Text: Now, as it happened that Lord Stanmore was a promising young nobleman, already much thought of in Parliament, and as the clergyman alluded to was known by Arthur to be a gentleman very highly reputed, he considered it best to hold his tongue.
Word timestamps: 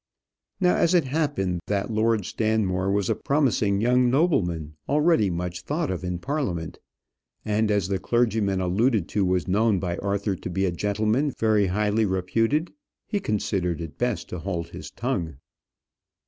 Now, 0.59 0.77
as 0.77 0.95
it 0.95 1.03
happened 1.03 1.59
that 1.67 1.91
Lord 1.91 2.25
Stanmore 2.25 2.89
was 2.89 3.07
a 3.07 3.13
promising 3.13 3.81
young 3.81 4.09
nobleman, 4.09 4.73
already 4.89 5.29
much 5.29 5.61
thought 5.61 5.91
of 5.91 6.03
in 6.03 6.17
Parliament, 6.17 6.79
and 7.45 7.69
as 7.69 7.87
the 7.87 7.99
clergyman 7.99 8.59
alluded 8.61 9.07
to 9.09 9.23
was 9.23 9.47
known 9.47 9.77
by 9.79 9.97
Arthur 9.97 10.35
to 10.35 10.49
be 10.49 10.65
a 10.65 10.71
gentleman 10.71 11.31
very 11.37 11.67
highly 11.67 12.07
reputed, 12.07 12.73
he 13.05 13.19
considered 13.19 13.79
it 13.79 13.99
best 13.99 14.27
to 14.29 14.39
hold 14.39 14.69
his 14.69 14.89
tongue. 14.89 15.35